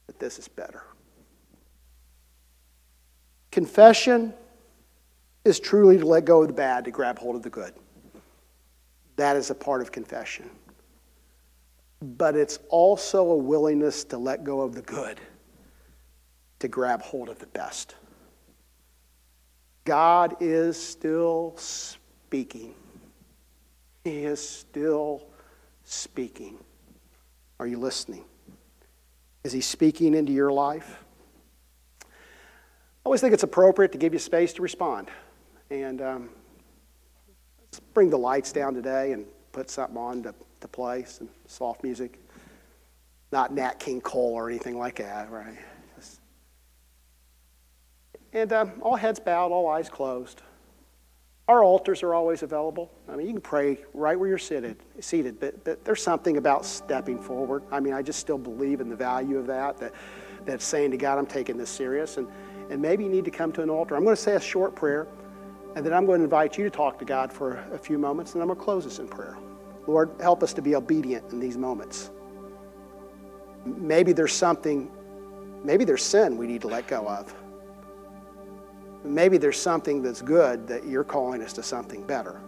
[0.08, 0.84] But this is better.
[3.52, 4.34] Confession
[5.46, 7.74] is truly to let go of the bad to grab hold of the good.
[9.16, 10.50] That is a part of confession.
[12.02, 15.20] But it's also a willingness to let go of the good
[16.60, 17.96] to grab hold of the best.
[19.86, 22.76] God is still speaking.
[24.04, 25.24] He is still
[25.84, 26.58] speaking.
[27.60, 28.26] Are you listening?
[29.44, 31.04] Is He speaking into your life?
[32.02, 32.06] I
[33.06, 35.10] always think it's appropriate to give you space to respond.
[35.70, 36.30] And um,
[37.62, 41.84] let's bring the lights down today and put something on to, to play, some soft
[41.84, 42.20] music.
[43.32, 45.58] Not Nat King Cole or anything like that, right?
[48.34, 50.42] And um, all heads bowed, all eyes closed.
[51.50, 52.92] Our altars are always available.
[53.12, 56.64] I mean, you can pray right where you're seated, seated but, but there's something about
[56.64, 57.64] stepping forward.
[57.72, 59.94] I mean, I just still believe in the value of that, that,
[60.46, 62.18] that's saying to God, I'm taking this serious.
[62.18, 62.28] And,
[62.70, 63.96] and maybe you need to come to an altar.
[63.96, 65.08] I'm going to say a short prayer,
[65.76, 68.36] and then I'm going to invite you to talk to God for a few moments,
[68.36, 69.36] and I'm going to close this in prayer.
[69.88, 72.12] Lord, help us to be obedient in these moments.
[73.66, 74.92] Maybe there's something,
[75.64, 77.34] maybe there's sin we need to let go of.
[79.04, 82.42] Maybe there's something that's good that you're calling us to something better.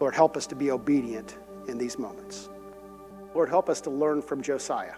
[0.00, 2.48] Lord, help us to be obedient in these moments.
[3.34, 4.94] Lord, help us to learn from Josiah,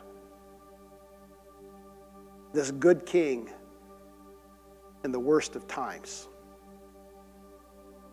[2.53, 3.51] this good king
[5.05, 6.29] in the worst of times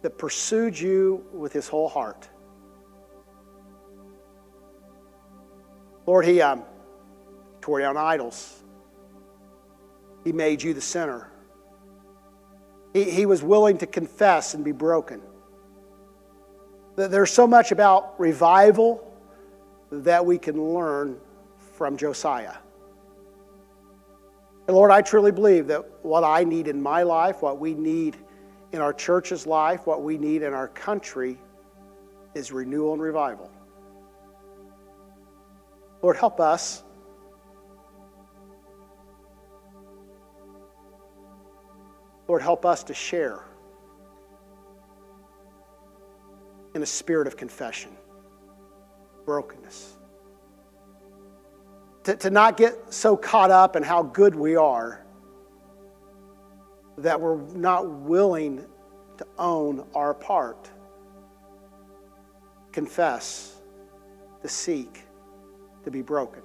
[0.01, 2.29] that pursued you with his whole heart.
[6.05, 6.63] Lord, he um,
[7.61, 8.63] tore down idols.
[10.23, 11.31] He made you the center.
[12.95, 15.21] He, he was willing to confess and be broken.
[16.95, 19.13] There's so much about revival
[19.91, 21.19] that we can learn
[21.73, 22.55] from Josiah.
[24.69, 28.15] And Lord, I truly believe that what I need in my life, what we need
[28.71, 31.37] in our church's life, what we need in our country
[32.33, 33.51] is renewal and revival.
[36.01, 36.84] Lord, help us.
[42.27, 43.43] Lord, help us to share
[46.73, 47.91] in a spirit of confession,
[49.25, 49.93] brokenness.
[52.03, 55.05] To, to not get so caught up in how good we are
[56.97, 58.65] that we're not willing
[59.17, 60.69] to own our part,
[62.71, 63.55] confess,
[64.41, 65.03] to seek,
[65.83, 66.41] to be broken.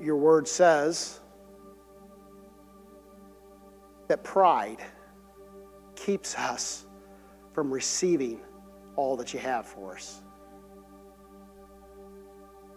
[0.00, 1.19] Your word says
[4.10, 4.78] that pride
[5.94, 6.84] keeps us
[7.52, 8.40] from receiving
[8.96, 10.20] all that you have for us.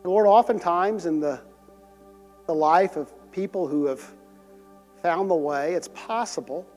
[0.03, 1.41] Lord, oftentimes in the,
[2.45, 4.03] the life of people who have
[5.01, 6.67] found the way, it's possible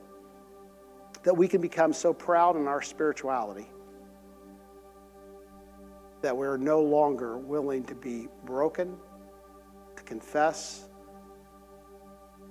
[1.23, 3.69] that we can become so proud in our spirituality
[6.23, 8.97] that we're no longer willing to be broken,
[9.97, 10.89] to confess,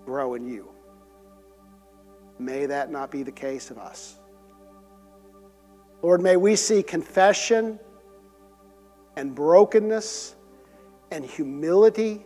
[0.05, 0.74] grow in you.
[2.37, 4.19] May that not be the case of us.
[6.01, 7.79] Lord, may we see confession
[9.15, 10.35] and brokenness
[11.11, 12.25] and humility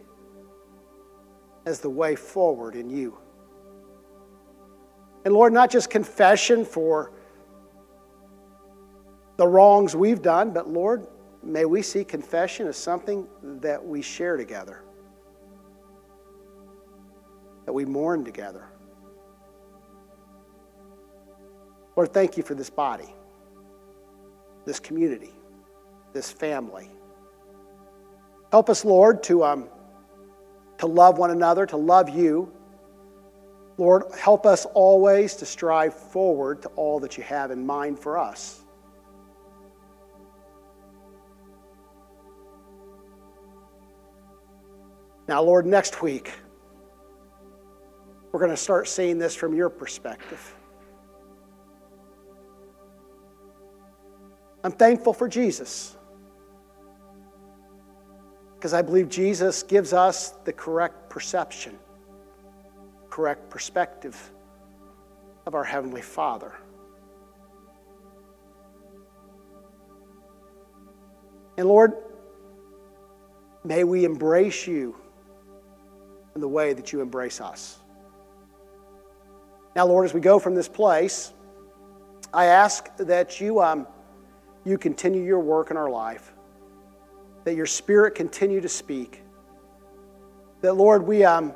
[1.65, 3.17] as the way forward in you.
[5.25, 7.11] And Lord, not just confession for
[9.37, 11.05] the wrongs we've done, but Lord,
[11.43, 13.27] may we see confession as something
[13.61, 14.83] that we share together,
[17.65, 18.67] that we mourn together.
[21.99, 23.13] Lord, thank you for this body,
[24.65, 25.33] this community,
[26.13, 26.89] this family.
[28.53, 29.67] Help us, Lord, to, um,
[30.77, 32.53] to love one another, to love you.
[33.77, 38.17] Lord, help us always to strive forward to all that you have in mind for
[38.17, 38.61] us.
[45.27, 46.31] Now, Lord, next week,
[48.31, 50.55] we're going to start seeing this from your perspective.
[54.63, 55.95] I'm thankful for Jesus
[58.55, 61.79] because I believe Jesus gives us the correct perception,
[63.09, 64.31] correct perspective
[65.45, 66.53] of our Heavenly Father.
[71.57, 71.93] And Lord,
[73.63, 74.95] may we embrace you
[76.35, 77.79] in the way that you embrace us.
[79.75, 81.33] Now, Lord, as we go from this place,
[82.33, 83.87] I ask that you, um,
[84.69, 86.33] you continue your work in our life,
[87.43, 89.23] that your Spirit continue to speak,
[90.61, 91.53] that, Lord, we, um,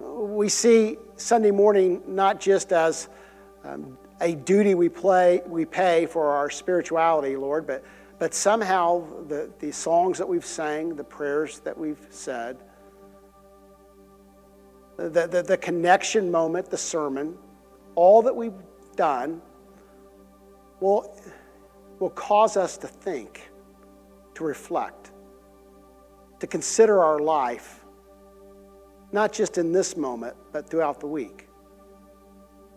[0.00, 3.08] we see Sunday morning not just as
[3.64, 7.84] um, a duty we, play, we pay for our spirituality, Lord, but,
[8.18, 12.58] but somehow the, the songs that we've sang, the prayers that we've said,
[14.96, 17.36] the, the, the connection moment, the sermon,
[17.94, 18.54] all that we've
[18.96, 19.42] done
[20.80, 21.14] will
[21.98, 23.50] will cause us to think,
[24.34, 25.12] to reflect,
[26.40, 27.84] to consider our life,
[29.12, 31.48] not just in this moment, but throughout the week.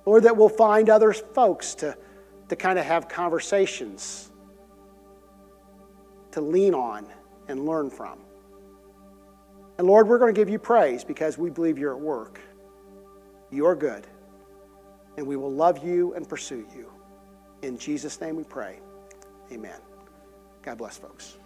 [0.05, 1.97] Lord, that we'll find other folks to,
[2.47, 4.32] to kind of have conversations,
[6.32, 7.05] to lean on
[7.47, 8.20] and learn from.
[9.78, 12.39] And Lord, we're going to give you praise because we believe you're at work.
[13.51, 14.07] You are good.
[15.17, 16.91] And we will love you and pursue you.
[17.61, 18.80] In Jesus' name we pray.
[19.52, 19.80] Amen.
[20.62, 21.38] God bless, folks.